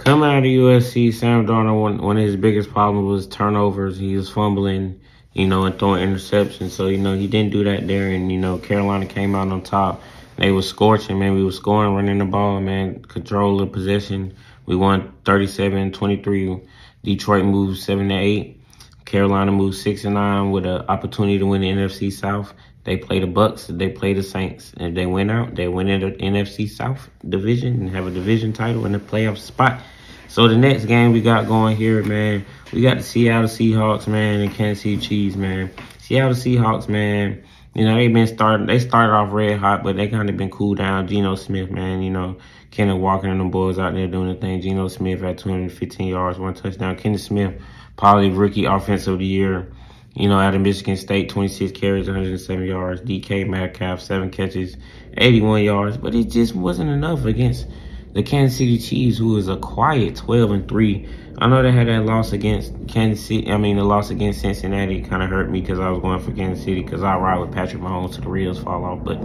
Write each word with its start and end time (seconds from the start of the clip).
Coming 0.00 0.30
out 0.30 0.38
of 0.38 0.44
USC, 0.44 1.12
Sam 1.12 1.46
Darnold, 1.46 1.78
one, 1.78 1.98
one 1.98 2.16
of 2.16 2.24
his 2.24 2.34
biggest 2.34 2.70
problems 2.70 3.06
was 3.06 3.26
turnovers. 3.26 3.98
He 3.98 4.16
was 4.16 4.30
fumbling, 4.30 4.98
you 5.34 5.46
know, 5.46 5.64
and 5.64 5.78
throwing 5.78 6.08
interceptions. 6.08 6.70
So, 6.70 6.86
you 6.86 6.96
know, 6.96 7.14
he 7.14 7.26
didn't 7.26 7.52
do 7.52 7.64
that 7.64 7.86
there. 7.86 8.08
And, 8.08 8.32
you 8.32 8.38
know, 8.38 8.56
Carolina 8.56 9.04
came 9.04 9.34
out 9.34 9.48
on 9.48 9.60
top. 9.60 10.00
They 10.36 10.52
was 10.52 10.66
scorching, 10.66 11.18
man. 11.18 11.34
We 11.34 11.44
were 11.44 11.52
scoring, 11.52 11.94
running 11.94 12.16
the 12.16 12.24
ball, 12.24 12.62
man. 12.62 13.02
Control 13.02 13.58
the 13.58 13.66
possession. 13.66 14.34
We 14.64 14.74
won 14.74 15.12
37-23. 15.24 16.66
Detroit 17.04 17.44
moved 17.44 17.80
7 17.80 18.08
to 18.08 18.14
8. 18.14 18.60
Carolina 19.04 19.52
moved 19.52 19.76
6 19.76 20.04
and 20.06 20.14
9 20.14 20.50
with 20.50 20.64
an 20.64 20.80
opportunity 20.88 21.38
to 21.38 21.44
win 21.44 21.60
the 21.60 21.68
NFC 21.68 22.10
South. 22.10 22.54
They 22.84 22.96
play 22.96 23.20
the 23.20 23.26
Bucks. 23.26 23.66
They 23.66 23.90
play 23.90 24.14
the 24.14 24.22
Saints. 24.22 24.72
If 24.76 24.94
they 24.94 25.06
win 25.06 25.30
out, 25.30 25.54
they 25.54 25.68
win 25.68 25.88
in 25.88 26.00
the 26.00 26.12
NFC 26.12 26.68
South 26.68 27.10
division 27.28 27.74
and 27.74 27.90
have 27.90 28.06
a 28.06 28.10
division 28.10 28.52
title 28.52 28.86
in 28.86 28.92
the 28.92 28.98
playoff 28.98 29.38
spot. 29.38 29.80
So 30.28 30.46
the 30.48 30.56
next 30.56 30.84
game 30.84 31.12
we 31.12 31.20
got 31.20 31.46
going 31.48 31.76
here, 31.76 32.02
man, 32.04 32.46
we 32.72 32.82
got 32.82 32.98
the 32.98 33.02
Seattle 33.02 33.48
Seahawks, 33.48 34.06
man, 34.06 34.40
and 34.40 34.54
Kansas 34.54 34.82
City 34.84 34.96
Chiefs, 34.96 35.36
man. 35.36 35.70
Seattle 35.98 36.34
Seahawks, 36.34 36.88
man. 36.88 37.42
You 37.74 37.84
know, 37.84 37.96
they've 37.96 38.12
been 38.12 38.26
starting, 38.26 38.66
they 38.66 38.78
started 38.78 39.12
off 39.12 39.32
red 39.32 39.58
hot, 39.58 39.82
but 39.82 39.96
they 39.96 40.08
kind 40.08 40.30
of 40.30 40.36
been 40.36 40.50
cooled 40.50 40.78
down. 40.78 41.06
Geno 41.08 41.34
Smith, 41.34 41.70
man, 41.70 42.02
you 42.02 42.10
know, 42.10 42.36
Kenneth 42.70 43.00
Walker 43.00 43.26
and 43.26 43.40
them 43.40 43.50
boys 43.50 43.78
out 43.78 43.94
there 43.94 44.06
doing 44.06 44.28
the 44.28 44.34
thing. 44.34 44.60
Geno 44.60 44.88
Smith 44.88 45.22
at 45.22 45.38
215 45.38 46.08
yards, 46.08 46.38
one 46.38 46.54
touchdown. 46.54 46.96
Kenneth 46.96 47.20
Smith, 47.20 47.60
probably 47.96 48.30
rookie 48.30 48.64
offensive 48.64 49.14
of 49.14 49.18
the 49.18 49.26
year. 49.26 49.72
You 50.14 50.28
know, 50.28 50.38
out 50.38 50.54
of 50.54 50.60
Michigan 50.60 50.96
State, 50.96 51.28
26 51.28 51.78
carries, 51.78 52.06
107 52.06 52.66
yards. 52.66 53.00
DK 53.02 53.48
Metcalf, 53.48 54.00
seven 54.00 54.30
catches, 54.30 54.76
81 55.16 55.62
yards. 55.62 55.96
But 55.96 56.14
it 56.14 56.24
just 56.24 56.54
wasn't 56.54 56.90
enough 56.90 57.24
against 57.24 57.66
the 58.12 58.22
Kansas 58.22 58.58
City 58.58 58.78
Chiefs, 58.78 59.18
who 59.18 59.36
is 59.36 59.48
a 59.48 59.56
quiet 59.56 60.16
12 60.16 60.50
and 60.50 60.68
3. 60.68 61.08
I 61.38 61.46
know 61.46 61.62
they 61.62 61.72
had 61.72 61.86
that 61.86 62.04
loss 62.04 62.32
against 62.32 62.72
Kansas 62.88 63.24
City. 63.24 63.50
I 63.50 63.56
mean, 63.56 63.76
the 63.76 63.84
loss 63.84 64.10
against 64.10 64.40
Cincinnati 64.40 65.00
kind 65.00 65.22
of 65.22 65.30
hurt 65.30 65.48
me 65.48 65.60
because 65.60 65.78
I 65.78 65.88
was 65.90 66.02
going 66.02 66.18
for 66.20 66.32
Kansas 66.32 66.64
City 66.64 66.82
because 66.82 67.02
I 67.02 67.16
ride 67.16 67.38
with 67.38 67.52
Patrick 67.52 67.80
Mahomes 67.80 68.14
to 68.16 68.20
the 68.20 68.28
reels 68.28 68.58
fall 68.58 68.84
off. 68.84 69.04
But 69.04 69.18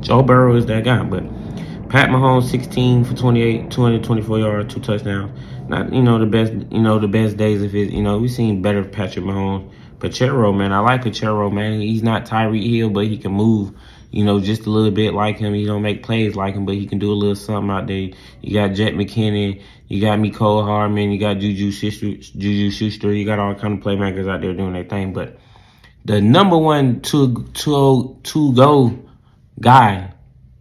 Joe 0.00 0.22
Burrow 0.22 0.56
is 0.56 0.66
that 0.66 0.84
guy. 0.84 1.02
But 1.04 1.22
Pat 1.88 2.10
Mahomes, 2.10 2.50
16 2.50 3.04
for 3.04 3.14
28, 3.14 3.70
224 3.70 4.38
yards, 4.38 4.74
two 4.74 4.80
touchdowns. 4.80 5.30
Not, 5.68 5.92
you 5.92 6.02
know, 6.02 6.18
the 6.18 6.26
best, 6.26 6.52
you 6.52 6.82
know, 6.82 6.98
the 6.98 7.08
best 7.08 7.36
days 7.36 7.62
of 7.62 7.70
his, 7.70 7.90
you 7.92 8.02
know, 8.02 8.18
we've 8.18 8.30
seen 8.30 8.60
better 8.60 8.84
Patrick 8.84 9.24
Mahomes. 9.24 9.70
Pacheco, 10.02 10.52
man, 10.52 10.72
I 10.72 10.80
like 10.80 11.02
Pacheco, 11.02 11.48
man. 11.48 11.80
He's 11.80 12.02
not 12.02 12.26
Tyreek 12.26 12.68
Hill, 12.68 12.90
but 12.90 13.06
he 13.06 13.16
can 13.16 13.30
move, 13.30 13.72
you 14.10 14.24
know, 14.24 14.40
just 14.40 14.66
a 14.66 14.70
little 14.70 14.90
bit 14.90 15.14
like 15.14 15.38
him. 15.38 15.54
He 15.54 15.64
don't 15.64 15.82
make 15.82 16.02
plays 16.02 16.34
like 16.34 16.54
him, 16.54 16.66
but 16.66 16.74
he 16.74 16.88
can 16.88 16.98
do 16.98 17.12
a 17.12 17.14
little 17.14 17.36
something 17.36 17.70
out 17.70 17.86
there. 17.86 18.10
You 18.40 18.52
got 18.52 18.74
Jet 18.74 18.94
McKinnon, 18.94 19.62
you 19.86 20.00
got 20.00 20.18
Mecole 20.18 20.64
Hardman, 20.64 21.12
you 21.12 21.20
got 21.20 21.38
Juju 21.38 21.70
Schuster, 21.70 22.16
Juju 22.16 22.72
Schuster, 22.72 23.12
you 23.12 23.24
got 23.24 23.38
all 23.38 23.54
kind 23.54 23.78
of 23.78 23.84
playmakers 23.84 24.28
out 24.28 24.40
there 24.40 24.52
doing 24.52 24.72
their 24.72 24.82
thing. 24.82 25.12
But 25.12 25.38
the 26.04 26.20
number 26.20 26.58
one 26.58 27.00
two 27.02 27.44
two 27.54 28.18
two 28.24 28.54
go 28.54 28.98
guy 29.60 30.12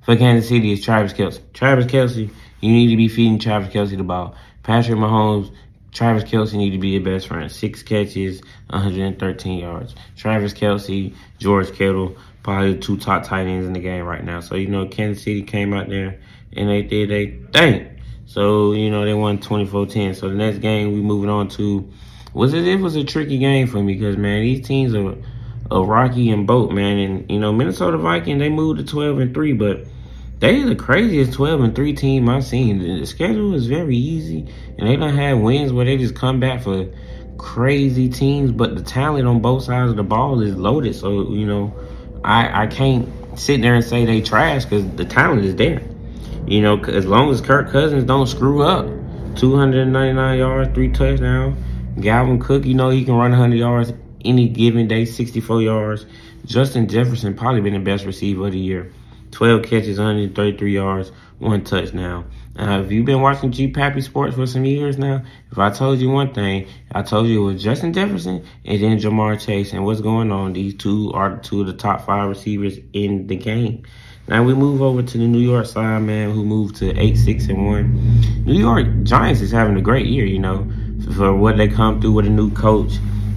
for 0.03 0.16
Kansas 0.17 0.50
City 0.50 0.72
is 0.72 0.84
Travis 0.84 1.14
Kelce. 1.14 1.42
Travis 1.52 1.88
Kelce, 1.88 2.30
you 2.59 2.72
need 2.72 2.92
to 2.92 2.95
be 2.95 3.08
feeding 3.08 3.39
Travis 3.39 3.73
Kelce 3.73 3.97
the 3.97 4.03
ball. 4.03 4.36
Patrick 4.62 5.00
Mahomes, 5.00 5.52
Travis 5.92 6.23
Kelce 6.23 6.53
need 6.53 6.72
to 6.72 6.78
be 6.78 6.89
your 6.89 7.02
best 7.02 7.28
friend. 7.28 7.52
Six 7.52 7.84
catches, 7.84 8.42
113 8.67 9.59
yards. 9.59 9.95
Travis 10.16 10.53
Kelce, 10.53 11.14
George 11.38 11.73
Kittle, 11.73 12.16
probably 12.44 12.73
the 12.73 12.80
two 12.80 12.97
top 12.97 13.23
tight 13.23 13.47
ends 13.47 13.67
in 13.67 13.73
the 13.73 13.80
game 13.80 14.06
right 14.06 14.23
now. 14.23 14.39
So, 14.39 14.56
you 14.56 14.67
know, 14.67 14.88
Kansas 14.88 15.23
City 15.23 15.44
came 15.44 15.73
out 15.73 15.89
there 15.89 16.19
and 16.53 16.69
they 16.69 16.81
did 16.81 17.09
they 17.09 17.38
thing. 17.52 18.00
So, 18.25 18.72
you 18.72 18.89
know, 18.89 19.03
they 19.03 19.14
won 19.14 19.39
24-10. 19.39 20.16
So 20.16 20.30
the 20.30 20.36
next 20.36 20.59
game 20.59 20.94
we 20.94 21.02
moving 21.02 21.30
on 21.30 21.50
to 21.50 21.92
was 22.34 22.53
it, 22.53 22.66
it 22.66 22.80
was 22.80 22.95
a 22.95 23.03
tricky 23.03 23.38
game 23.38 23.67
for 23.67 23.84
me 23.84 23.94
because 23.94 24.16
man, 24.16 24.42
these 24.42 24.66
teams 24.66 24.95
are 24.95 25.16
a 25.69 25.84
rocky 25.84 26.30
and 26.30 26.47
boat, 26.47 26.72
man. 26.72 26.97
And, 26.97 27.29
you 27.29 27.40
know, 27.40 27.52
Minnesota 27.52 27.97
Vikings, 27.97 28.40
they 28.40 28.50
moved 28.50 28.79
to 28.79 28.85
12 28.85 29.19
and 29.19 29.34
3, 29.34 29.53
but 29.53 29.85
they 30.41 30.63
the 30.63 30.75
craziest 30.75 31.34
12 31.34 31.62
and 31.62 31.75
3 31.75 31.94
team 31.94 32.28
I've 32.28 32.44
seen. 32.44 32.79
The 32.79 33.06
schedule 33.06 33.53
is 33.53 33.68
very 33.68 33.96
easy, 33.96 34.47
and 34.78 34.90
they 34.90 34.96
don't 34.96 35.16
have 35.16 35.38
wins 35.38 35.72
where 35.72 35.85
they 35.85 35.97
just 35.97 36.16
come 36.16 36.40
back 36.40 36.63
for 36.63 36.91
crazy 37.38 38.09
teams, 38.09 38.52
but 38.52 38.75
the 38.75 38.81
talent 38.81 39.28
on 39.28 39.40
both 39.40 39.63
sides 39.63 39.91
of 39.91 39.97
the 39.97 40.03
ball 40.03 40.41
is 40.41 40.56
loaded. 40.56 40.96
So, 40.96 41.31
you 41.31 41.46
know, 41.46 41.74
I, 42.24 42.63
I 42.63 42.68
can't 42.68 43.07
sit 43.38 43.62
there 43.62 43.75
and 43.75 43.84
say 43.84 44.06
they 44.06 44.22
trash 44.22 44.66
because 44.66 44.90
the 44.96 45.06
talent 45.06 45.46
is 45.46 45.56
there. 45.56 45.84
You 46.47 46.63
know, 46.63 46.84
as 46.85 47.06
long 47.06 47.29
as 47.29 47.40
Kirk 47.40 47.69
Cousins 47.69 48.03
don't 48.06 48.25
screw 48.25 48.63
up, 48.63 48.88
299 49.35 50.40
yards, 50.40 50.73
three 50.73 50.90
touchdowns. 50.90 51.56
Dalvin 51.97 52.41
Cook, 52.41 52.66
you 52.66 52.73
know, 52.73 52.90
he 52.90 53.06
can 53.06 53.13
run 53.13 53.29
100 53.29 53.56
yards 53.56 53.94
any 54.25 54.50
given 54.50 54.88
day, 54.88 55.06
64 55.06 55.62
yards. 55.62 56.06
Justin 56.46 56.88
Jefferson 56.88 57.35
probably 57.35 57.62
been 57.62 57.73
the 57.73 57.79
best 57.79 58.06
receiver 58.06 58.47
of 58.47 58.53
the 58.53 58.59
year. 58.59 58.91
12 59.31 59.64
catches, 59.64 59.97
133 59.97 60.74
yards, 60.74 61.12
one 61.40 61.64
touchdown. 61.64 62.30
Uh, 62.58 62.81
if 62.84 62.92
you've 62.92 63.06
been 63.06 63.22
watching 63.22 63.52
G 63.52 63.69
Pappy 63.69 64.02
Sports 64.02 64.36
for 64.36 64.46
some 64.46 64.66
years 64.66 64.97
now, 64.97 65.24
if 65.52 65.58
I 65.58 65.69
told 65.69 66.00
you 66.00 66.09
one 66.09 66.34
thing, 66.34 66.68
I 66.92 67.02
told 67.02 67.28
you 67.28 67.47
it 67.47 67.53
was 67.53 67.64
Justin 67.64 67.94
Jefferson 67.94 68.46
and 68.66 68.84
then 68.84 69.00
Ja'Marr 69.00 69.44
Chase. 69.44 69.72
And 69.72 69.86
what's 69.86 70.02
going 70.02 70.31
on? 70.31 70.53
These 70.53 70.75
two 70.75 71.12
are 71.14 71.38
two 71.38 71.62
of 71.62 71.68
the 71.68 71.74
top 71.74 72.06
five 72.06 72.28
receivers 72.28 72.78
in 72.94 73.28
the 73.28 73.38
game. 73.38 73.84
Now 74.28 74.44
we 74.44 74.53
move 74.53 74.81
over 74.81 75.02
to 75.02 75.18
the 75.18 75.28
New 75.28 75.40
York 75.40 75.66
side, 75.66 76.03
man, 76.03 76.31
who 76.31 76.46
moved 76.46 76.75
to 76.78 76.96
eight, 76.97 77.18
six, 77.18 77.47
and 77.47 77.66
one. 77.66 78.46
New 78.46 78.59
York 78.59 79.03
Giants 79.03 79.41
is 79.41 79.52
having 79.52 79.78
a 79.78 79.81
great 79.81 80.06
year, 80.06 80.25
you 80.25 80.40
know, 80.40 80.70
for 81.16 81.34
what 81.36 81.58
they 81.58 81.68
come 81.68 82.00
through 82.02 82.14
with 82.14 82.28
a 82.28 82.30
new 82.30 82.52
coach, 82.52 82.94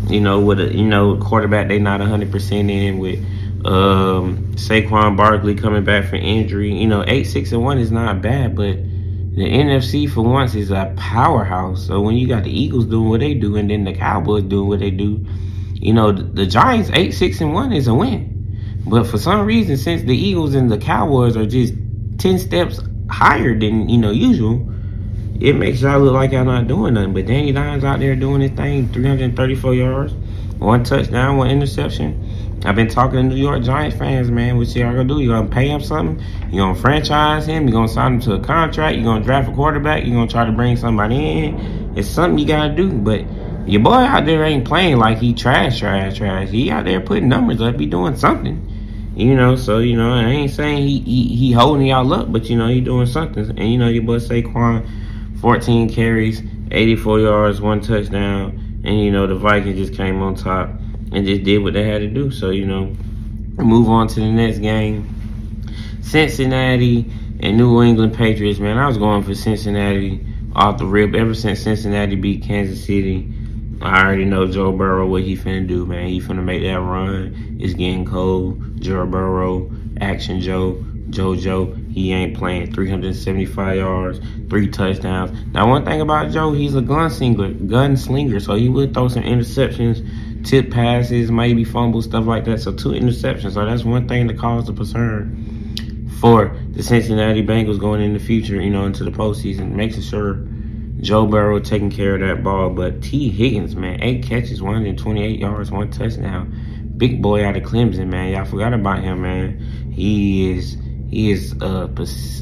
you 0.08 0.20
know, 0.20 0.40
with 0.40 0.60
a 0.60 0.74
you 0.74 0.84
know 0.84 1.16
quarterback 1.18 1.68
they 1.68 1.78
not 1.78 2.00
100 2.00 2.30
percent 2.30 2.70
in 2.70 2.98
with 2.98 3.24
um, 3.64 4.52
Saquon 4.56 5.16
Barkley 5.16 5.54
coming 5.54 5.84
back 5.84 6.06
from 6.06 6.18
injury. 6.18 6.74
You 6.74 6.86
know, 6.86 7.04
eight, 7.06 7.24
six, 7.24 7.52
and 7.52 7.62
one 7.62 7.78
is 7.78 7.90
not 7.90 8.20
bad, 8.20 8.54
but 8.54 8.76
the 8.76 9.44
NFC 9.44 10.08
for 10.08 10.22
once 10.22 10.54
is 10.54 10.70
a 10.70 10.92
powerhouse. 10.96 11.86
So 11.86 12.00
when 12.00 12.16
you 12.16 12.28
got 12.28 12.44
the 12.44 12.50
Eagles 12.50 12.84
doing 12.86 13.08
what 13.08 13.20
they 13.20 13.34
do, 13.34 13.56
and 13.56 13.70
then 13.70 13.84
the 13.84 13.94
Cowboys 13.94 14.44
doing 14.44 14.68
what 14.68 14.80
they 14.80 14.90
do, 14.90 15.24
you 15.74 15.92
know, 15.92 16.12
the, 16.12 16.22
the 16.22 16.46
Giants 16.46 16.90
eight, 16.92 17.12
six, 17.12 17.40
and 17.40 17.52
one 17.52 17.72
is 17.72 17.88
a 17.88 17.94
win. 17.94 18.30
But 18.86 19.06
for 19.06 19.18
some 19.18 19.46
reason, 19.46 19.76
since 19.76 20.02
the 20.02 20.16
Eagles 20.16 20.54
and 20.54 20.70
the 20.70 20.78
Cowboys 20.78 21.36
are 21.36 21.46
just 21.46 21.74
ten 22.18 22.38
steps 22.38 22.80
higher 23.10 23.58
than 23.58 23.88
you 23.88 23.98
know 23.98 24.10
usual, 24.10 24.66
it 25.40 25.54
makes 25.54 25.80
y'all 25.80 26.00
look 26.00 26.14
like 26.14 26.32
y'all 26.32 26.44
not 26.44 26.68
doing 26.68 26.94
nothing. 26.94 27.14
But 27.14 27.26
Danny 27.26 27.52
Dimes 27.52 27.82
out 27.82 27.98
there 27.98 28.14
doing 28.14 28.40
his 28.40 28.52
thing, 28.52 28.88
334 28.92 29.74
yards, 29.74 30.12
one 30.58 30.84
touchdown, 30.84 31.38
one 31.38 31.50
interception. 31.50 32.23
I've 32.66 32.74
been 32.74 32.88
talking 32.88 33.18
to 33.18 33.22
New 33.22 33.36
York 33.36 33.62
Giants 33.62 33.94
fans, 33.94 34.30
man. 34.30 34.56
What 34.56 34.74
y'all 34.74 34.90
gonna 34.92 35.04
do? 35.04 35.20
You 35.20 35.28
gonna 35.28 35.48
pay 35.48 35.68
him 35.68 35.82
something? 35.82 36.24
You 36.50 36.60
gonna 36.60 36.74
franchise 36.74 37.44
him? 37.44 37.66
You 37.68 37.74
gonna 37.74 37.88
sign 37.88 38.14
him 38.14 38.20
to 38.20 38.34
a 38.34 38.40
contract? 38.40 38.96
You 38.96 39.04
gonna 39.04 39.22
draft 39.22 39.50
a 39.50 39.52
quarterback? 39.52 40.06
You 40.06 40.14
gonna 40.14 40.30
try 40.30 40.46
to 40.46 40.52
bring 40.52 40.76
somebody 40.76 41.16
in? 41.16 41.92
It's 41.94 42.08
something 42.08 42.38
you 42.38 42.46
gotta 42.46 42.74
do. 42.74 42.90
But 42.90 43.26
your 43.68 43.82
boy 43.82 43.92
out 43.92 44.24
there 44.24 44.42
ain't 44.44 44.66
playing 44.66 44.96
like 44.96 45.18
he 45.18 45.34
trash, 45.34 45.78
trash, 45.78 46.16
trash. 46.16 46.48
He 46.48 46.70
out 46.70 46.86
there 46.86 47.02
putting 47.02 47.28
numbers 47.28 47.60
up. 47.60 47.78
He 47.78 47.84
doing 47.84 48.16
something. 48.16 48.70
You 49.14 49.34
know, 49.34 49.56
so 49.56 49.80
you 49.80 49.98
know, 49.98 50.14
I 50.14 50.24
ain't 50.24 50.50
saying 50.50 50.88
he 50.88 51.00
he, 51.00 51.36
he 51.36 51.52
holding 51.52 51.88
y'all 51.88 52.10
up, 52.14 52.32
but 52.32 52.48
you 52.48 52.56
know, 52.56 52.68
he 52.68 52.80
doing 52.80 53.06
something. 53.06 53.46
And 53.50 53.72
you 53.72 53.76
know, 53.76 53.88
your 53.88 54.04
boy 54.04 54.20
Saquon, 54.20 54.88
14 55.40 55.90
carries, 55.90 56.42
84 56.70 57.20
yards, 57.20 57.60
one 57.60 57.82
touchdown, 57.82 58.80
and 58.84 59.00
you 59.00 59.12
know, 59.12 59.26
the 59.26 59.34
Vikings 59.34 59.76
just 59.76 59.94
came 59.94 60.22
on 60.22 60.34
top 60.34 60.73
and 61.14 61.26
just 61.26 61.44
did 61.44 61.58
what 61.58 61.72
they 61.72 61.88
had 61.88 62.00
to 62.00 62.08
do. 62.08 62.30
So, 62.30 62.50
you 62.50 62.66
know, 62.66 62.86
move 63.56 63.88
on 63.88 64.08
to 64.08 64.20
the 64.20 64.30
next 64.30 64.58
game. 64.58 65.08
Cincinnati 66.02 67.10
and 67.40 67.56
New 67.56 67.82
England 67.82 68.14
Patriots, 68.14 68.58
man. 68.58 68.78
I 68.78 68.86
was 68.86 68.98
going 68.98 69.22
for 69.22 69.34
Cincinnati 69.34 70.26
off 70.54 70.78
the 70.78 70.86
rip 70.86 71.14
ever 71.14 71.34
since 71.34 71.60
Cincinnati 71.60 72.16
beat 72.16 72.42
Kansas 72.42 72.84
City. 72.84 73.32
I 73.80 74.02
already 74.02 74.24
know 74.24 74.46
Joe 74.46 74.72
Burrow 74.72 75.06
what 75.06 75.22
he 75.22 75.36
finna 75.36 75.66
do, 75.66 75.86
man. 75.86 76.08
He 76.08 76.20
finna 76.20 76.42
make 76.42 76.62
that 76.62 76.80
run. 76.80 77.58
It's 77.60 77.74
getting 77.74 78.04
cold. 78.04 78.80
Joe 78.80 79.06
Burrow, 79.06 79.70
Action 80.00 80.40
Joe, 80.40 80.84
JoJo, 81.10 81.92
he 81.92 82.12
ain't 82.12 82.36
playing 82.36 82.72
375 82.72 83.76
yards, 83.76 84.20
three 84.48 84.68
touchdowns. 84.68 85.30
Now, 85.52 85.68
one 85.68 85.84
thing 85.84 86.00
about 86.00 86.32
Joe, 86.32 86.52
he's 86.52 86.74
a 86.74 86.80
gunslinger, 86.80 87.68
gunslinger, 87.68 88.42
so 88.42 88.54
he 88.54 88.68
would 88.68 88.94
throw 88.94 89.08
some 89.08 89.22
interceptions 89.22 90.08
tip 90.44 90.70
passes, 90.70 91.30
maybe 91.30 91.64
fumbles, 91.64 92.04
stuff 92.04 92.26
like 92.26 92.44
that. 92.44 92.60
So 92.60 92.72
two 92.72 92.90
interceptions. 92.90 93.52
So 93.52 93.64
that's 93.64 93.84
one 93.84 94.06
thing 94.08 94.26
that 94.28 94.38
caused 94.38 94.68
the 94.68 94.72
concern 94.72 96.06
for 96.20 96.56
the 96.70 96.82
Cincinnati 96.82 97.44
Bengals 97.44 97.78
going 97.78 98.00
in 98.00 98.12
the 98.12 98.18
future, 98.18 98.60
you 98.60 98.70
know, 98.70 98.84
into 98.86 99.04
the 99.04 99.10
postseason, 99.10 99.72
making 99.72 100.02
sure 100.02 100.46
Joe 101.00 101.26
Burrow 101.26 101.60
taking 101.60 101.90
care 101.90 102.14
of 102.14 102.20
that 102.20 102.42
ball. 102.42 102.70
But 102.70 103.02
Tee 103.02 103.30
Higgins, 103.30 103.74
man, 103.74 104.02
eight 104.02 104.22
catches, 104.24 104.62
128 104.62 105.38
yards, 105.38 105.70
one 105.70 105.90
touchdown. 105.90 106.92
Big 106.96 107.20
boy 107.20 107.44
out 107.44 107.56
of 107.56 107.64
Clemson, 107.64 108.08
man. 108.08 108.32
Y'all 108.32 108.44
forgot 108.44 108.72
about 108.72 109.02
him, 109.02 109.22
man. 109.22 109.92
He 109.92 110.52
is 110.52 110.76
he 111.14 111.30
is 111.30 111.54
a, 111.60 111.88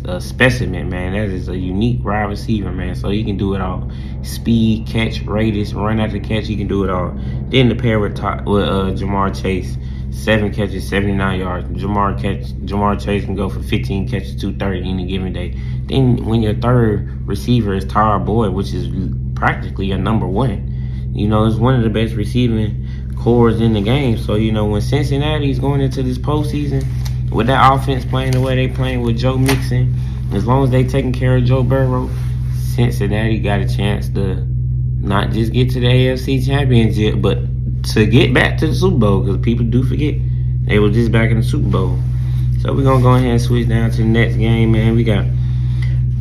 a, 0.07 0.19
specimen, 0.19 0.89
man. 0.89 1.13
That 1.13 1.29
is 1.29 1.49
a 1.49 1.57
unique 1.57 2.03
wide 2.03 2.23
receiver, 2.23 2.73
man. 2.73 2.95
So 2.95 3.11
he 3.11 3.23
can 3.23 3.37
do 3.37 3.55
it 3.55 3.61
all. 3.61 3.91
Speed, 4.23 4.87
catch, 4.87 5.21
radius, 5.23 5.75
run 5.75 6.01
after 6.01 6.19
catch, 6.19 6.47
he 6.47 6.57
can 6.57 6.69
do 6.69 6.83
it 6.85 6.89
all. 6.89 7.13
Then 7.49 7.69
the 7.69 7.75
pair 7.75 8.01
with, 8.01 8.13
with 8.13 8.23
uh, 8.23 8.93
Ja'Marr 8.97 9.39
Chase, 9.41 9.77
seven 10.11 10.55
catches, 10.55 10.89
79 10.89 11.41
yards. 11.41 11.69
Ja'Marr 11.69 12.19
catch, 12.19 12.51
Ja'Marr 12.65 12.99
Chase 12.99 13.27
can 13.27 13.35
go 13.35 13.51
for 13.51 13.63
15 13.63 14.09
catches, 14.09 14.41
230 14.41 14.89
in 14.89 14.99
a 15.01 15.05
given 15.05 15.35
day. 15.35 15.55
Then 15.85 16.25
when 16.25 16.41
your 16.41 16.55
third 16.55 17.29
receiver 17.29 17.75
is 17.75 17.85
Tyler 17.85 18.25
Boyd, 18.25 18.55
which 18.55 18.73
is 18.73 18.89
practically 19.35 19.91
a 19.91 19.99
number 19.99 20.27
one, 20.27 21.11
you 21.13 21.29
know, 21.29 21.45
it's 21.45 21.57
one 21.57 21.75
of 21.75 21.83
the 21.83 21.91
best 21.91 22.15
receiving 22.15 22.89
cores 23.19 23.61
in 23.61 23.75
the 23.75 23.83
game. 23.83 24.17
So 24.17 24.37
you 24.37 24.51
know 24.51 24.65
when 24.65 24.81
Cincinnati's 24.81 25.59
going 25.59 25.83
into 25.83 26.03
this 26.03 26.17
postseason 26.17 26.87
with 27.33 27.47
that 27.49 27.73
offense 27.73 28.05
playing 28.05 28.33
the 28.33 28.41
way 28.41 28.55
they 28.55 28.75
playing 28.75 29.03
with 29.03 29.19
Joe 29.19 29.39
Mixon, 29.39 29.95
as 30.33 30.47
long 30.47 30.65
as 30.65 30.71
they 30.71 30.85
taking 30.85 31.13
care 31.13 31.37
of 31.37 31.45
Joe 31.45 31.63
Burrow, 31.63 32.11
Cincinnati 32.75 33.39
got 33.41 33.61
a 33.61 33.69
chance 33.69 34.09
to 34.11 34.37
not 34.37 35.31
just 35.31 35.53
get 35.53 35.71
to 35.71 35.81
the 35.81 35.87
AFC 35.87 36.45
Championship, 36.47 37.21
but 37.21 37.39
to 37.95 38.07
get 38.07 38.33
back 38.33 38.59
to 38.59 38.69
the 38.69 38.75
Super 38.75 38.99
Bowl 38.99 39.23
because 39.23 39.41
people 39.41 39.67
do 39.67 39.83
forget 39.83 40.15
they 40.65 40.79
were 40.79 40.91
just 40.91 41.11
back 41.11 41.31
in 41.31 41.39
the 41.39 41.43
Super 41.43 41.69
Bowl. 41.69 41.99
So 42.61 42.73
we're 42.73 42.85
gonna 42.85 43.03
go 43.03 43.15
ahead 43.15 43.29
and 43.29 43.41
switch 43.41 43.69
down 43.69 43.91
to 43.91 43.97
the 43.99 44.05
next 44.05 44.37
game, 44.37 44.73
man. 44.73 44.95
We 44.95 45.03
got 45.03 45.27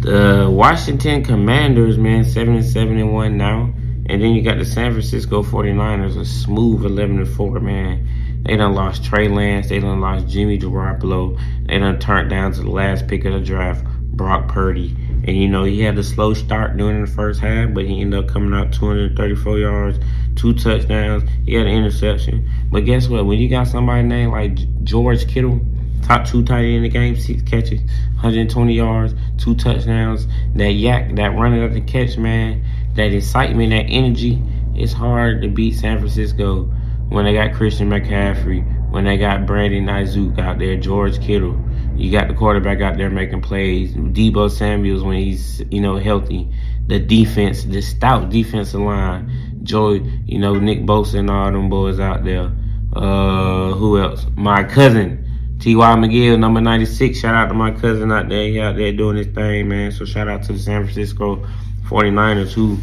the 0.02 0.50
Washington 0.52 1.24
Commanders, 1.24 1.98
man, 1.98 2.26
seven 2.26 2.56
and 2.56 2.66
seven 2.66 2.98
and 2.98 3.14
one 3.14 3.38
now. 3.38 3.72
And 4.10 4.22
then 4.22 4.32
you 4.32 4.42
got 4.42 4.58
the 4.58 4.66
San 4.66 4.92
Francisco 4.92 5.44
49ers, 5.44 6.20
a 6.20 6.26
smooth 6.26 6.84
11 6.84 7.20
and 7.20 7.30
4, 7.30 7.60
man. 7.60 8.08
They 8.52 8.58
done 8.58 8.74
lost 8.74 9.06
Trey 9.06 9.30
Lance. 9.30 9.70
They 9.70 9.80
done 9.80 10.02
lost 10.02 10.28
Jimmy 10.28 10.60
Garoppolo. 10.60 11.40
They 11.68 11.80
done 11.80 11.98
turned 12.00 12.30
down 12.30 12.52
to 12.52 12.64
the 12.64 12.70
last 12.70 13.08
pick 13.08 13.24
of 13.24 13.32
the 13.32 13.40
draft, 13.40 13.86
Brock 13.86 14.50
Purdy. 14.50 14.94
And, 15.26 15.38
you 15.38 15.48
know, 15.48 15.64
he 15.64 15.80
had 15.80 15.98
a 15.98 16.04
slow 16.04 16.34
start 16.34 16.76
doing 16.76 17.00
the 17.00 17.10
first 17.10 17.40
half, 17.40 17.74
but 17.74 17.86
he 17.86 18.02
ended 18.02 18.26
up 18.26 18.30
coming 18.30 18.54
out 18.54 18.74
234 18.74 19.58
yards, 19.58 20.00
two 20.36 20.54
touchdowns. 20.54 21.24
He 21.46 21.54
had 21.54 21.66
an 21.66 21.74
interception. 21.74 22.50
But 22.70 22.82
guess 22.82 23.08
what? 23.08 23.26
When 23.26 23.40
you 23.40 23.48
got 23.48 23.68
somebody 23.68 24.04
named 24.04 24.34
like 24.34 24.84
George 24.84 25.26
Kittle, 25.30 25.62
top 26.02 26.28
two 26.28 26.44
tight 26.44 26.66
end 26.66 26.76
in 26.76 26.84
the 26.84 26.90
game, 26.90 27.16
six 27.16 27.42
catches, 27.44 27.80
120 28.16 28.74
yards, 28.74 29.16
two 29.38 29.56
touchdowns, 29.56 30.28
that 30.56 30.74
yak, 30.74 31.16
that 31.16 31.38
running 31.38 31.64
up 31.64 31.72
the 31.72 31.80
catch, 31.80 32.18
man, 32.18 32.66
that 32.96 33.14
excitement, 33.14 33.70
that 33.70 33.86
energy, 33.86 34.44
it's 34.76 34.92
hard 34.92 35.42
to 35.42 35.48
beat 35.48 35.76
San 35.76 36.00
Francisco 36.00 36.70
when 37.12 37.26
they 37.26 37.34
got 37.34 37.54
Christian 37.54 37.90
McCaffrey, 37.90 38.64
when 38.90 39.04
they 39.04 39.18
got 39.18 39.46
Brandon 39.46 39.86
Aiyuk 39.86 40.40
out 40.40 40.60
there, 40.60 40.78
George 40.78 41.20
Kittle. 41.20 41.60
You 41.98 42.10
got 42.10 42.30
the 42.30 42.34
quarterback 42.34 42.80
out 42.80 42.96
there 42.96 43.10
making 43.10 43.42
plays. 43.42 43.94
Deebo 43.94 44.50
Samuels 44.50 45.04
when 45.04 45.18
he's, 45.18 45.62
you 45.70 45.82
know, 45.82 45.98
healthy. 45.98 46.50
The 46.88 47.00
defense, 47.00 47.66
the 47.66 47.82
stout 47.82 48.30
defensive 48.30 48.80
line. 48.80 49.60
Joy, 49.64 50.02
you 50.26 50.40
know, 50.40 50.58
Nick 50.58 50.84
Bosa 50.84 51.20
and 51.20 51.30
all 51.30 51.52
them 51.52 51.70
boys 51.70 52.00
out 52.00 52.24
there. 52.24 52.50
Uh, 52.94 53.74
who 53.74 54.00
else? 54.00 54.26
My 54.38 54.64
cousin, 54.64 55.58
T.Y. 55.60 55.96
McGill, 55.96 56.40
number 56.40 56.62
96. 56.62 57.20
Shout 57.20 57.36
out 57.36 57.48
to 57.48 57.54
my 57.54 57.72
cousin 57.72 58.10
out 58.14 58.30
there. 58.30 58.48
He 58.48 58.62
out 58.62 58.78
there 58.78 58.94
doing 58.94 59.18
his 59.18 59.28
thing, 59.28 59.68
man. 59.68 59.92
So 59.92 60.06
shout 60.06 60.30
out 60.30 60.44
to 60.44 60.54
the 60.54 60.60
San 60.60 60.84
Francisco 60.84 61.46
49ers 61.84 62.54
who 62.54 62.78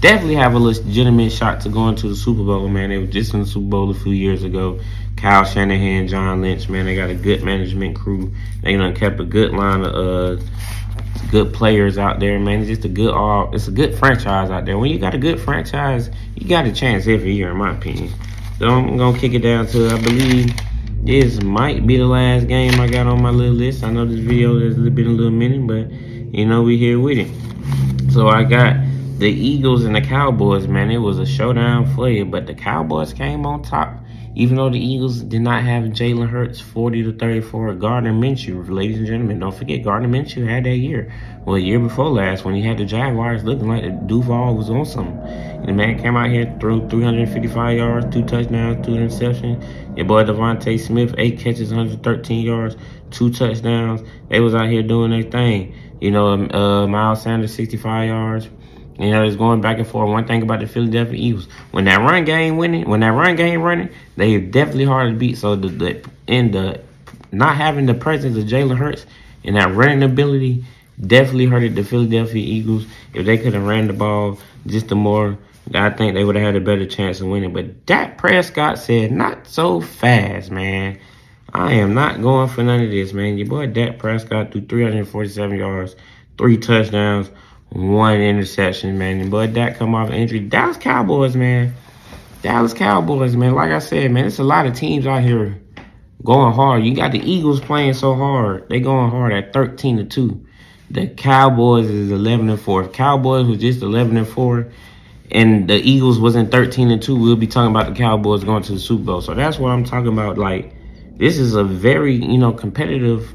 definitely 0.00 0.36
have 0.36 0.54
a 0.54 0.58
legitimate 0.58 1.32
shot 1.32 1.60
to 1.62 1.68
go 1.68 1.88
into 1.88 2.08
the 2.08 2.16
Super 2.16 2.44
Bowl, 2.44 2.68
man. 2.68 2.90
They 2.90 2.98
were 2.98 3.06
just 3.06 3.34
in 3.34 3.40
the 3.40 3.46
Super 3.46 3.68
Bowl 3.68 3.90
a 3.90 3.94
few 3.94 4.12
years 4.12 4.44
ago. 4.44 4.80
Kyle 5.16 5.44
Shanahan, 5.44 6.06
John 6.06 6.42
Lynch, 6.42 6.68
man, 6.68 6.86
they 6.86 6.94
got 6.94 7.10
a 7.10 7.14
good 7.14 7.42
management 7.42 7.96
crew. 7.96 8.32
They 8.62 8.76
done 8.76 8.94
kept 8.94 9.18
a 9.18 9.24
good 9.24 9.52
line 9.52 9.84
of 9.84 9.94
uh, 9.94 10.42
good 11.30 11.52
players 11.52 11.98
out 11.98 12.20
there, 12.20 12.38
man. 12.38 12.60
It's 12.60 12.68
just 12.68 12.84
a 12.84 12.88
good 12.88 13.12
all. 13.12 13.52
It's 13.52 13.66
a 13.66 13.72
good 13.72 13.98
franchise 13.98 14.50
out 14.50 14.64
there. 14.64 14.78
When 14.78 14.90
you 14.90 14.98
got 14.98 15.14
a 15.14 15.18
good 15.18 15.40
franchise, 15.40 16.10
you 16.36 16.48
got 16.48 16.66
a 16.66 16.72
chance 16.72 17.08
every 17.08 17.34
year, 17.34 17.50
in 17.50 17.56
my 17.56 17.76
opinion. 17.76 18.12
So 18.58 18.68
I'm 18.68 18.96
gonna 18.96 19.18
kick 19.18 19.34
it 19.34 19.40
down 19.40 19.66
to 19.68 19.88
I 19.88 20.00
believe 20.00 20.54
this 21.02 21.42
might 21.42 21.86
be 21.86 21.96
the 21.96 22.06
last 22.06 22.46
game 22.46 22.78
I 22.80 22.88
got 22.88 23.06
on 23.06 23.20
my 23.20 23.30
little 23.30 23.54
list. 23.54 23.82
I 23.82 23.90
know 23.90 24.04
this 24.04 24.20
video 24.20 24.60
has 24.60 24.76
been 24.76 25.06
a 25.06 25.10
little 25.10 25.32
minute, 25.32 25.66
but 25.66 25.90
you 26.36 26.46
know 26.46 26.62
we 26.62 26.76
here 26.76 27.00
with 27.00 27.18
it. 27.18 28.12
So 28.12 28.28
I 28.28 28.44
got 28.44 28.76
the 29.18 29.28
Eagles 29.28 29.84
and 29.84 29.96
the 29.96 30.00
Cowboys, 30.00 30.68
man, 30.68 30.92
it 30.92 30.98
was 30.98 31.18
a 31.18 31.26
showdown 31.26 31.92
for 31.96 32.08
you, 32.08 32.24
but 32.24 32.46
the 32.46 32.54
Cowboys 32.54 33.12
came 33.12 33.44
on 33.46 33.62
top. 33.62 33.98
Even 34.36 34.56
though 34.56 34.70
the 34.70 34.78
Eagles 34.78 35.22
did 35.22 35.40
not 35.40 35.64
have 35.64 35.82
Jalen 35.86 36.28
Hurts 36.28 36.60
40 36.60 37.02
to 37.02 37.12
34, 37.14 37.74
Gardner 37.74 38.12
Minshew, 38.12 38.70
ladies 38.70 38.98
and 38.98 39.08
gentlemen, 39.08 39.40
don't 39.40 39.52
forget 39.52 39.82
Gardner 39.82 40.08
Minshew 40.08 40.46
had 40.46 40.62
that 40.62 40.76
year. 40.76 41.12
Well, 41.44 41.58
year 41.58 41.80
before 41.80 42.08
last, 42.10 42.44
when 42.44 42.54
he 42.54 42.62
had 42.62 42.78
the 42.78 42.84
Jaguars 42.84 43.42
looking 43.42 43.66
like 43.66 43.82
the 43.82 43.90
Duval 43.90 44.54
was 44.54 44.70
on 44.70 44.86
something. 44.86 45.18
And 45.18 45.68
the 45.68 45.72
man 45.72 45.98
came 45.98 46.16
out 46.16 46.30
here, 46.30 46.56
threw 46.60 46.88
355 46.88 47.76
yards, 47.76 48.14
two 48.14 48.24
touchdowns, 48.24 48.86
two 48.86 48.92
interceptions. 48.92 49.96
Your 49.96 50.06
boy 50.06 50.22
DeVonta 50.22 50.78
Smith, 50.78 51.12
eight 51.18 51.40
catches, 51.40 51.70
113 51.70 52.46
yards, 52.46 52.76
two 53.10 53.32
touchdowns. 53.32 54.08
They 54.28 54.38
was 54.38 54.54
out 54.54 54.68
here 54.68 54.84
doing 54.84 55.10
their 55.10 55.28
thing. 55.28 55.74
You 56.00 56.12
know, 56.12 56.28
uh, 56.28 56.86
Miles 56.86 57.22
Sanders, 57.22 57.52
65 57.52 58.06
yards. 58.06 58.48
You 58.98 59.10
know, 59.10 59.24
it's 59.24 59.36
going 59.36 59.60
back 59.60 59.78
and 59.78 59.86
forth. 59.86 60.10
One 60.10 60.26
thing 60.26 60.42
about 60.42 60.58
the 60.58 60.66
Philadelphia 60.66 61.14
Eagles, 61.14 61.46
when 61.70 61.84
that 61.84 62.00
run 62.00 62.24
game 62.24 62.56
winning, 62.56 62.88
when 62.88 63.00
that 63.00 63.12
run 63.12 63.36
game 63.36 63.62
running, 63.62 63.90
they 64.16 64.38
definitely 64.40 64.86
hard 64.86 65.12
to 65.12 65.16
beat. 65.16 65.38
So 65.38 65.54
the, 65.54 65.68
the 65.68 66.10
in 66.26 66.50
the 66.50 66.82
not 67.30 67.56
having 67.56 67.86
the 67.86 67.94
presence 67.94 68.36
of 68.36 68.44
Jalen 68.44 68.76
Hurts 68.76 69.06
and 69.44 69.56
that 69.56 69.72
running 69.72 70.02
ability 70.02 70.64
definitely 71.00 71.46
hurted 71.46 71.76
the 71.76 71.84
Philadelphia 71.84 72.42
Eagles. 72.42 72.86
If 73.14 73.24
they 73.24 73.38
could 73.38 73.54
have 73.54 73.64
ran 73.64 73.86
the 73.86 73.92
ball 73.92 74.38
just 74.66 74.90
a 74.90 74.96
more, 74.96 75.38
I 75.74 75.90
think 75.90 76.14
they 76.14 76.24
would 76.24 76.34
have 76.34 76.44
had 76.44 76.56
a 76.56 76.64
better 76.64 76.86
chance 76.86 77.20
of 77.20 77.28
winning. 77.28 77.52
But 77.52 77.86
Dak 77.86 78.18
Prescott 78.18 78.78
said, 78.78 79.12
not 79.12 79.46
so 79.46 79.80
fast, 79.80 80.50
man. 80.50 80.98
I 81.52 81.74
am 81.74 81.94
not 81.94 82.20
going 82.20 82.48
for 82.48 82.62
none 82.62 82.82
of 82.82 82.90
this, 82.90 83.12
man. 83.12 83.38
Your 83.38 83.46
boy 83.46 83.66
Dak 83.68 83.98
Prescott 83.98 84.52
threw 84.52 84.60
347 84.62 85.56
yards, 85.56 85.96
three 86.36 86.58
touchdowns 86.58 87.30
one 87.70 88.20
interception, 88.20 88.98
man. 88.98 89.30
But 89.30 89.54
that 89.54 89.76
come 89.76 89.94
off 89.94 90.10
injury. 90.10 90.40
Dallas 90.40 90.76
Cowboys, 90.76 91.36
man. 91.36 91.74
Dallas 92.42 92.72
Cowboys, 92.72 93.36
man. 93.36 93.54
Like 93.54 93.70
I 93.70 93.78
said, 93.78 94.10
man, 94.10 94.26
it's 94.26 94.38
a 94.38 94.44
lot 94.44 94.66
of 94.66 94.74
teams 94.74 95.06
out 95.06 95.22
here 95.22 95.60
going 96.24 96.52
hard. 96.54 96.84
You 96.84 96.94
got 96.94 97.12
the 97.12 97.20
Eagles 97.20 97.60
playing 97.60 97.94
so 97.94 98.14
hard. 98.14 98.68
They 98.68 98.80
going 98.80 99.10
hard 99.10 99.32
at 99.32 99.52
13 99.52 99.98
to 99.98 100.04
2. 100.04 100.46
The 100.90 101.08
Cowboys 101.08 101.88
is 101.90 102.10
11 102.10 102.48
and 102.48 102.60
4. 102.60 102.84
If 102.84 102.92
Cowboys 102.92 103.46
was 103.46 103.58
just 103.58 103.82
11 103.82 104.16
and 104.16 104.26
4 104.26 104.68
and 105.30 105.68
the 105.68 105.74
Eagles 105.74 106.18
wasn't 106.18 106.50
13 106.50 106.90
and 106.90 107.02
2, 107.02 107.14
we'll 107.14 107.36
be 107.36 107.46
talking 107.46 107.70
about 107.70 107.92
the 107.92 107.98
Cowboys 107.98 108.44
going 108.44 108.62
to 108.62 108.72
the 108.72 108.78
Super 108.78 109.04
Bowl. 109.04 109.20
So 109.20 109.34
that's 109.34 109.58
what 109.58 109.70
I'm 109.70 109.84
talking 109.84 110.12
about. 110.12 110.38
Like, 110.38 110.74
this 111.16 111.38
is 111.38 111.54
a 111.54 111.64
very, 111.64 112.14
you 112.14 112.38
know, 112.38 112.52
competitive, 112.52 113.34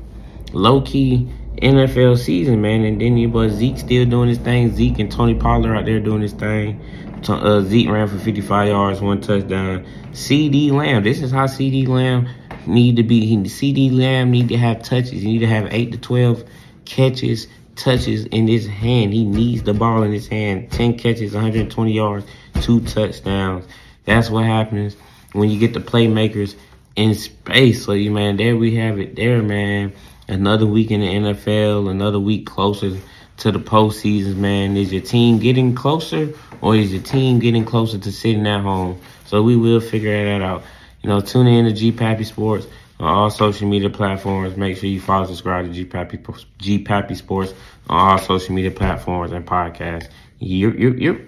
low 0.53 0.81
key 0.81 1.29
NFL 1.57 2.17
season, 2.17 2.61
man. 2.61 2.83
And 2.83 2.99
then 2.99 3.17
you 3.17 3.27
but 3.27 3.49
Zeke 3.49 3.77
still 3.77 4.05
doing 4.05 4.29
his 4.29 4.37
thing. 4.37 4.73
Zeke 4.75 4.99
and 4.99 5.11
Tony 5.11 5.35
Pollard 5.35 5.75
out 5.75 5.85
there 5.85 5.99
doing 5.99 6.21
his 6.21 6.33
thing. 6.33 6.81
Uh, 7.27 7.61
Zeke 7.61 7.89
ran 7.89 8.07
for 8.07 8.17
55 8.17 8.67
yards, 8.67 9.01
one 9.01 9.21
touchdown. 9.21 9.85
CeeDee 10.11 10.71
Lamb. 10.71 11.03
This 11.03 11.21
is 11.21 11.31
how 11.31 11.45
CeeDee 11.45 11.87
Lamb 11.87 12.27
need 12.65 12.97
to 12.97 13.03
be. 13.03 13.37
CeeDee 13.37 13.97
Lamb 13.97 14.31
need 14.31 14.49
to 14.49 14.57
have 14.57 14.83
touches. 14.83 15.11
He 15.11 15.25
need 15.25 15.39
to 15.39 15.47
have 15.47 15.71
8 15.71 15.91
to 15.93 15.97
12 15.97 16.43
catches, 16.85 17.47
touches 17.75 18.25
in 18.25 18.47
his 18.47 18.67
hand. 18.67 19.13
He 19.13 19.23
needs 19.23 19.63
the 19.63 19.73
ball 19.73 20.03
in 20.03 20.11
his 20.11 20.27
hand. 20.27 20.71
10 20.71 20.97
catches, 20.97 21.33
120 21.33 21.93
yards, 21.93 22.25
two 22.61 22.81
touchdowns. 22.81 23.65
That's 24.05 24.29
what 24.29 24.43
happens 24.45 24.97
when 25.31 25.49
you 25.49 25.59
get 25.59 25.73
the 25.73 25.79
playmakers 25.79 26.55
in 26.95 27.15
space. 27.15 27.85
So, 27.85 27.93
you 27.93 28.11
man, 28.11 28.35
there 28.35 28.57
we 28.57 28.75
have 28.75 28.99
it 28.99 29.15
there, 29.15 29.41
man 29.41 29.93
another 30.27 30.65
week 30.65 30.91
in 30.91 31.01
the 31.01 31.07
NFL, 31.07 31.89
another 31.89 32.19
week 32.19 32.45
closer 32.45 32.97
to 33.37 33.51
the 33.51 33.59
postseason, 33.59 34.37
man. 34.37 34.77
Is 34.77 34.91
your 34.91 35.01
team 35.01 35.39
getting 35.39 35.75
closer 35.75 36.33
or 36.61 36.75
is 36.75 36.93
your 36.93 37.01
team 37.01 37.39
getting 37.39 37.65
closer 37.65 37.97
to 37.97 38.11
sitting 38.11 38.47
at 38.47 38.61
home? 38.61 38.99
So 39.25 39.41
we 39.41 39.55
will 39.55 39.79
figure 39.79 40.25
that 40.25 40.41
out. 40.41 40.63
You 41.01 41.09
know, 41.09 41.19
tune 41.19 41.47
in 41.47 41.65
to 41.65 41.73
G 41.73 41.91
Pappy 41.91 42.23
Sports 42.23 42.67
on 42.99 43.07
all 43.07 43.29
social 43.29 43.67
media 43.67 43.89
platforms. 43.89 44.55
Make 44.55 44.77
sure 44.77 44.89
you 44.89 45.01
follow, 45.01 45.25
subscribe 45.25 45.65
to 45.65 45.73
G 45.73 45.85
Pappy, 45.85 46.19
G 46.57 46.79
Pappy 46.79 47.15
Sports 47.15 47.53
on 47.89 48.11
all 48.11 48.17
social 48.17 48.55
media 48.55 48.71
platforms 48.71 49.31
and 49.31 49.45
podcasts. 49.45 50.09
You're, 50.39 50.75
you're, 50.77 50.97
you're 50.97 51.21